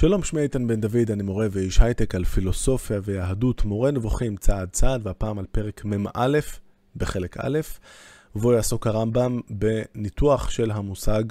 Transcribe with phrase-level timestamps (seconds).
[0.00, 4.68] שלום, שמי איתן בן דוד, אני מורה ואיש הייטק על פילוסופיה ויהדות, מורה נבוכים צעד
[4.70, 6.38] צעד, והפעם על פרק מ"א
[6.96, 7.58] בחלק א',
[8.34, 11.24] ובו יעסוק הרמב"ם בניתוח של המושג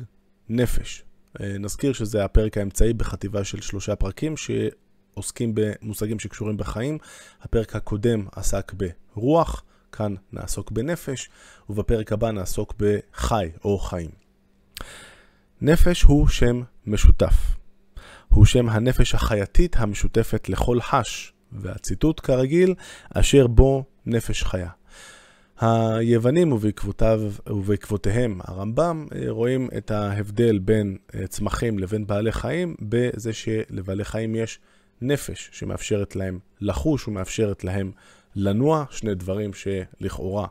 [0.49, 1.03] נפש.
[1.41, 6.97] אה, נזכיר שזה הפרק האמצעי בחטיבה של שלושה פרקים שעוסקים במושגים שקשורים בחיים.
[7.41, 8.73] הפרק הקודם עסק
[9.15, 11.29] ברוח, כאן נעסוק בנפש,
[11.69, 14.09] ובפרק הבא נעסוק בחי או חיים.
[15.61, 17.58] נפש הוא שם משותף.
[18.29, 22.75] הוא שם הנפש החייתית המשותפת לכל חש, והציטוט כרגיל,
[23.13, 24.69] אשר בו נפש חיה.
[25.61, 34.35] היוונים ובעקבותיו, ובעקבותיהם הרמב"ם רואים את ההבדל בין צמחים לבין בעלי חיים בזה שלבעלי חיים
[34.35, 34.59] יש
[35.01, 37.91] נפש שמאפשרת להם לחוש ומאפשרת להם
[38.35, 40.47] לנוע, שני דברים שלכאורה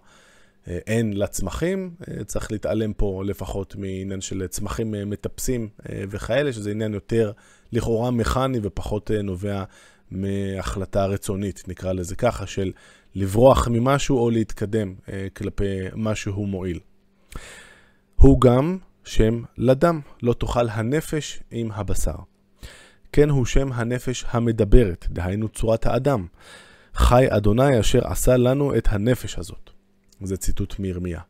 [0.86, 1.94] אין לצמחים,
[2.26, 7.32] צריך להתעלם פה לפחות מעניין של צמחים מטפסים וכאלה, שזה עניין יותר
[7.72, 9.64] לכאורה מכני ופחות נובע
[10.10, 12.72] מהחלטה רצונית, נקרא לזה ככה, של
[13.14, 14.94] לברוח ממשהו או להתקדם
[15.36, 16.80] כלפי משהו מועיל.
[18.16, 22.16] הוא גם שם לדם, לא תאכל הנפש עם הבשר.
[23.12, 26.26] כן הוא שם הנפש המדברת, דהיינו צורת האדם.
[26.94, 29.70] חי אדוני אשר עשה לנו את הנפש הזאת.
[30.22, 31.20] זה ציטוט מירמיה.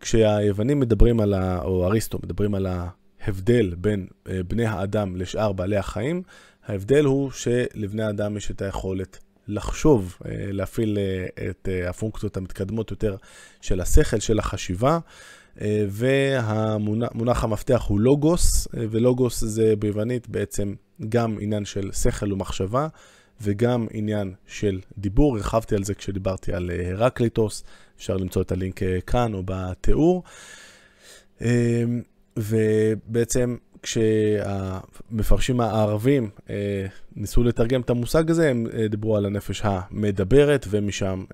[0.00, 4.06] כשהיוונים מדברים על, ה, או אריסטו מדברים על ההבדל בין
[4.48, 6.22] בני האדם לשאר בעלי החיים,
[6.66, 10.98] ההבדל הוא שלבני האדם יש את היכולת לחשוב, להפעיל
[11.50, 13.16] את הפונקציות המתקדמות יותר
[13.60, 14.98] של השכל, של החשיבה,
[15.88, 20.74] והמונח המפתח הוא לוגוס, ולוגוס זה ביוונית בעצם
[21.08, 22.88] גם עניין של שכל ומחשבה,
[23.40, 27.64] וגם עניין של דיבור, הרחבתי על זה כשדיברתי על הרקליטוס,
[28.02, 30.22] אפשר למצוא את הלינק כאן או בתיאור.
[32.36, 36.30] ובעצם כשהמפרשים הערבים
[37.16, 41.24] ניסו לתרגם את המושג הזה, הם דיברו על הנפש המדברת, ומשם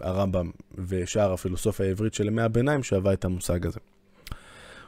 [0.00, 0.50] הרמב"ם
[0.88, 3.80] ושאר הפילוסופיה העברית של ימי הביניים שאהבה את המושג הזה.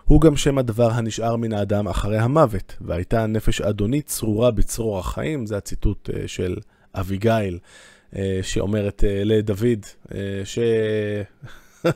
[0.05, 5.47] הוא גם שם הדבר הנשאר מן האדם אחרי המוות, והייתה נפש אדונית צרורה בצרור החיים,
[5.47, 6.57] זה הציטוט של
[6.95, 7.59] אביגיל,
[8.43, 9.87] שאומרת לדוד,
[10.45, 10.59] ש...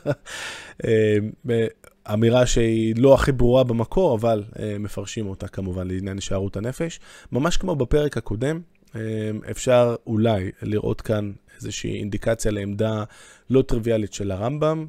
[2.12, 4.44] אמירה שהיא לא הכי ברורה במקור, אבל
[4.80, 7.00] מפרשים אותה כמובן לעניין נשארות הנפש.
[7.32, 8.60] ממש כמו בפרק הקודם,
[9.50, 13.04] אפשר אולי לראות כאן איזושהי אינדיקציה לעמדה
[13.50, 14.86] לא טריוויאלית של הרמב"ם.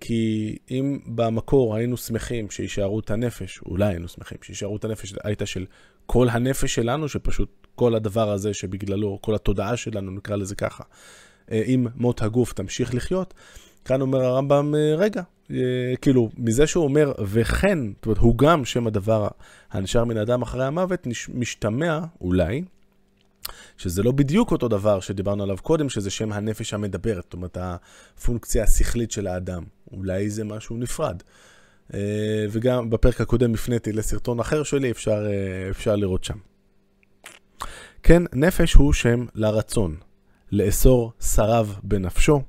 [0.00, 5.66] כי אם במקור היינו שמחים שישארות הנפש, אולי היינו שמחים שישארות הנפש הייתה של
[6.06, 10.84] כל הנפש שלנו, שפשוט כל הדבר הזה שבגללו, כל התודעה שלנו, נקרא לזה ככה,
[11.52, 13.34] אם מות הגוף תמשיך לחיות,
[13.84, 15.22] כאן אומר הרמב"ם, רגע,
[16.00, 19.28] כאילו, מזה שהוא אומר, וכן, זאת אומרת, הוא גם שם הדבר
[19.70, 22.62] הנשאר מן האדם אחרי המוות, משתמע, אולי,
[23.76, 28.64] שזה לא בדיוק אותו דבר שדיברנו עליו קודם, שזה שם הנפש המדברת, זאת אומרת, הפונקציה
[28.64, 29.64] השכלית של האדם.
[29.92, 31.22] אולי זה משהו נפרד.
[32.50, 35.26] וגם בפרק הקודם הפניתי לסרטון אחר שלי, אפשר,
[35.70, 36.38] אפשר לראות שם.
[38.08, 39.96] כן, נפש הוא שם לרצון,
[40.52, 42.42] לאסור שריו בנפשו,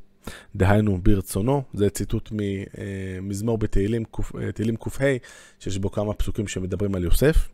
[0.55, 4.03] דהיינו ברצונו, זה ציטוט ממזמור בתהילים
[4.79, 5.15] ק"ה,
[5.59, 7.49] שיש בו כמה פסוקים שמדברים על יוסף.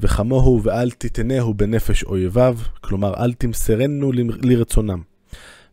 [0.00, 4.12] וכמוהו ואל תתנהו בנפש אויביו, כלומר אל תמסרנו
[4.42, 5.02] לרצונם.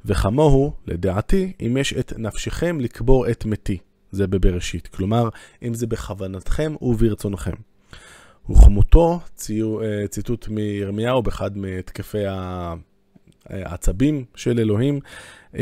[0.06, 3.78] וכמוהו, לדעתי, אם יש את נפשכם לקבור את מתי,
[4.12, 5.30] זה בבראשית, כלומר,
[5.64, 7.56] אם זה בכוונתכם וברצונכם.
[8.50, 9.20] וכמותו,
[10.10, 12.24] ציטוט מירמיהו באחד מתקפי
[13.50, 15.00] העצבים של אלוהים,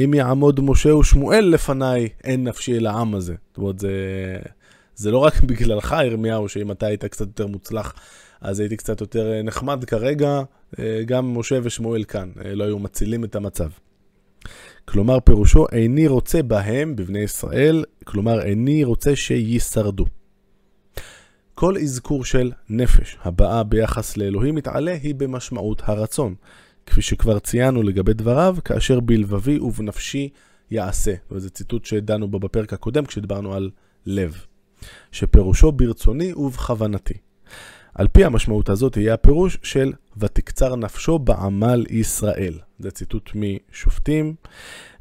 [0.04, 3.36] אם יעמוד משה ושמואל לפניי, אין נפשי אל העם הזה.
[3.50, 3.92] זאת אומרת, זה,
[4.96, 7.94] זה לא רק בגללך, ירמיהו, שאם אתה היית קצת יותר מוצלח,
[8.42, 10.42] אז הייתי קצת יותר נחמד כרגע,
[11.06, 13.70] גם משה ושמואל כאן, לא היו מצילים את המצב.
[14.86, 20.06] כלומר, פירושו, איני רוצה בהם, בבני ישראל, כלומר, איני רוצה שישרדו.
[21.62, 26.36] כל אזכור של נפש הבאה ביחס לאלוהים מתעלה היא במשמעות הרצון,
[26.86, 30.30] כפי שכבר ציינו לגבי דבריו, כאשר בלבבי ובנפשי
[30.72, 31.14] יעשה.
[31.32, 33.70] וזה ציטוט שדנו בו בפרק הקודם כשדיברנו על
[34.06, 34.46] לב,
[35.12, 37.14] שפירושו ברצוני ובכוונתי.
[37.96, 42.54] על פי המשמעות הזאת יהיה הפירוש של ותקצר נפשו בעמל ישראל.
[42.80, 44.36] זה ציטוט משופטים,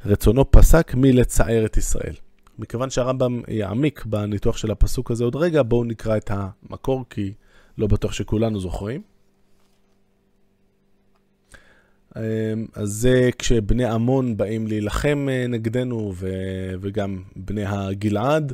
[0.05, 2.15] רצונו פסק מלצער את ישראל.
[2.61, 7.33] מכיוון שהרמב"ם יעמיק בניתוח של הפסוק הזה עוד רגע, בואו נקרא את המקור, כי
[7.77, 9.01] לא בטוח שכולנו זוכרים.
[12.15, 16.13] אז זה כשבני עמון באים להילחם נגדנו,
[16.81, 18.53] וגם בני הגלעד,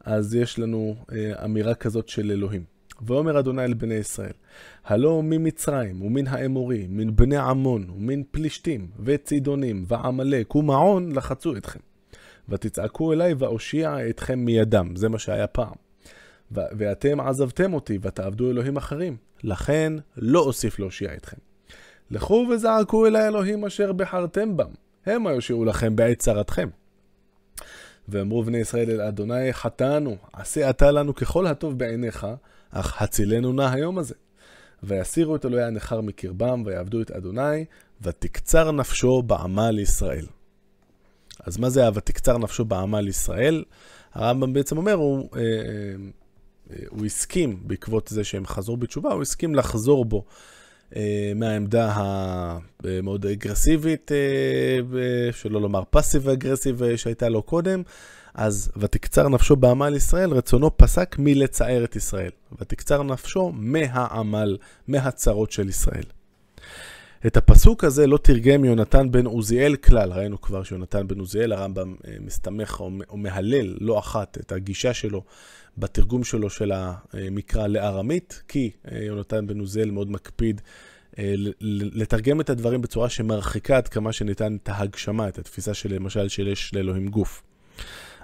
[0.00, 0.96] אז יש לנו
[1.44, 2.64] אמירה כזאת של אלוהים.
[3.06, 4.32] ואומר אדוני אל בני ישראל,
[4.84, 11.80] הלא ממצרים ומן האמורי, מן בני עמון ומן פלישתים וצידונים ועמלק ומעון לחצו אתכם.
[12.48, 15.74] ותצעקו אליי ואושיע אתכם מידם, זה מה שהיה פעם.
[16.50, 21.36] ואתם עזבתם אותי ותעבדו אלוהים אחרים, לכן לא אוסיף להושיע אתכם.
[22.10, 24.70] לכו וזעקו אל האלוהים אשר בחרתם בם,
[25.06, 26.68] המה יושיעו לכם בעת צרתכם.
[28.08, 32.26] ואמרו בני ישראל אל אדוני חטאנו, עשה אתה לנו ככל הטוב בעיניך,
[32.70, 34.14] אך הצילנו נא היום הזה.
[34.82, 37.64] ויסירו את אלוהי הנכר מקרבם, ויעבדו את אדוני,
[38.02, 40.26] ותקצר נפשו בעמל ישראל.
[41.46, 43.64] אז מה זה ה"ותקצר נפשו בעמל ישראל"?
[44.14, 49.54] הרמב"ם בעצם אומר, הוא, אה, אה, הוא הסכים, בעקבות זה שהם חזרו בתשובה, הוא הסכים
[49.54, 50.24] לחזור בו
[50.96, 57.82] אה, מהעמדה המאוד אגרסיבית, אה, שלא לומר פאסיב אגרסיב אה, שהייתה לו קודם.
[58.34, 62.30] אז ותקצר נפשו בעמל ישראל, רצונו פסק מלצער את ישראל.
[62.60, 64.56] ותקצר נפשו מהעמל,
[64.88, 66.04] מהצרות של ישראל.
[67.26, 70.12] את הפסוק הזה לא תרגם יונתן בן עוזיאל כלל.
[70.12, 75.22] ראינו כבר שיונתן בן עוזיאל, הרמב"ם מסתמך או מהלל לא אחת את הגישה שלו
[75.78, 78.70] בתרגום שלו של המקרא לארמית, כי
[79.06, 80.60] יונתן בן עוזיאל מאוד מקפיד
[81.92, 86.74] לתרגם את הדברים בצורה שמרחיקה עד כמה שניתן את ההגשמה, את התפיסה של למשל שיש
[86.74, 87.42] לאלוהים גוף.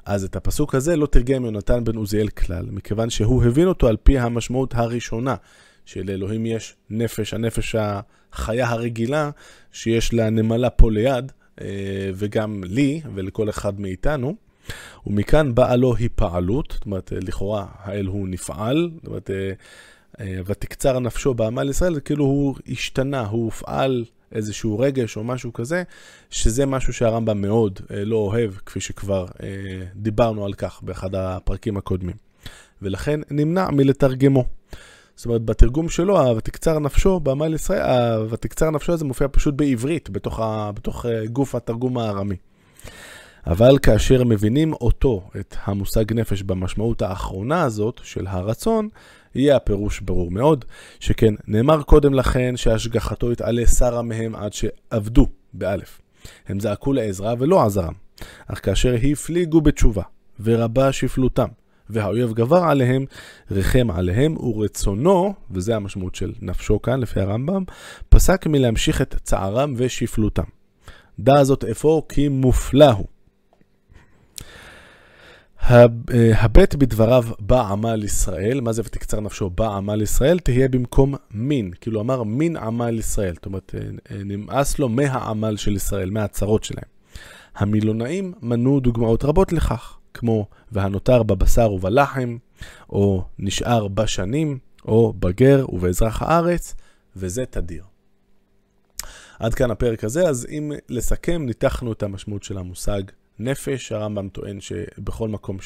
[0.05, 3.97] אז את הפסוק הזה לא תרגם יונתן בן עוזיאל כלל, מכיוון שהוא הבין אותו על
[4.03, 5.35] פי המשמעות הראשונה,
[5.85, 9.31] שלאלוהים יש נפש, הנפש החיה הרגילה,
[9.73, 14.37] שיש לה נמלה פה ליד, אה, וגם לי ולכל אחד מאיתנו.
[15.07, 19.53] ומכאן באה לו היפעלות, זאת אומרת, לכאורה האל הוא נפעל, זאת אומרת, אה,
[20.21, 25.83] אה, ותקצר נפשו בעמל ישראל, כאילו הוא השתנה, הוא הופעל איזשהו רגש או משהו כזה,
[26.31, 29.49] שזה משהו שהרמב"ם מאוד אה, לא אוהב, כפי שכבר אה,
[29.95, 32.17] דיברנו על כך באחד הפרקים הקודמים.
[32.83, 34.45] ולכן נמנע מלתרגמו.
[35.17, 40.41] זאת אומרת, בתרגום שלו, ותקצר נפשו בעמל ישראל, ותקצר נפשו הזה מופיע פשוט בעברית, בתוך,
[40.41, 42.37] ה, בתוך גוף התרגום הארמי.
[43.47, 48.89] אבל כאשר מבינים אותו, את המושג נפש במשמעות האחרונה הזאת של הרצון,
[49.35, 50.65] יהיה הפירוש ברור מאוד,
[51.01, 56.01] שכן נאמר קודם לכן שהשגחתו יתעלה שרה מהם עד שעבדו, באלף.
[56.49, 57.93] הם זעקו לעזרה ולא עזרם,
[58.47, 60.03] אך כאשר הפליגו בתשובה,
[60.41, 61.49] ורבה שפלותם,
[61.93, 63.05] והאויב גבר עליהם,
[63.51, 67.65] ריחם עליהם, ורצונו, וזה המשמעות של נפשו כאן לפי הרמב"ם,
[68.09, 70.43] פסק מלהמשיך את צערם ושפלותם.
[71.19, 73.07] דע זאת אפוא כי מופלא הוא.
[76.35, 81.71] הבט בדבריו בא עמל ישראל, מה זה ותקצר נפשו בא עמל ישראל, תהיה במקום מין,
[81.81, 83.81] כאילו אמר מין עמל ישראל, זאת אומרת אה,
[84.11, 86.85] אה, נמאס לו מהעמל של ישראל, מהצרות שלהם.
[87.57, 92.37] המילונאים מנו דוגמאות רבות לכך, כמו והנותר בבשר ובלחם,
[92.91, 96.75] או נשאר בשנים, או בגר ובאזרח הארץ,
[97.17, 97.85] וזה תדיר.
[99.39, 103.03] עד כאן הפרק הזה, אז אם לסכם, ניתחנו את המשמעות של המושג
[103.39, 105.59] נפש, הרמב"ם טוען שבכל מקום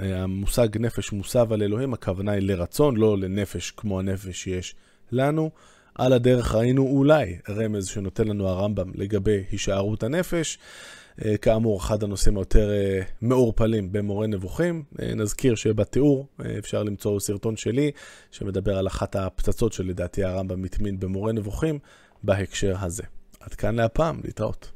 [0.00, 4.74] שהמושג אה, נפש מוסב על אלוהים, הכוונה היא לרצון, לא לנפש כמו הנפש שיש
[5.12, 5.50] לנו.
[5.94, 10.58] על הדרך ראינו אולי רמז שנותן לנו הרמב"ם לגבי הישארות הנפש.
[11.24, 14.82] אה, כאמור, אחד הנושאים היותר אה, מעורפלים במורה נבוכים.
[15.16, 16.26] נזכיר שבתיאור
[16.58, 17.90] אפשר למצוא סרטון שלי
[18.30, 21.78] שמדבר על אחת הפצצות שלדעתי הרמב"ם מטמין במורה נבוכים
[22.22, 23.02] בהקשר הזה.
[23.40, 24.71] עד כאן להפעם, להתראות.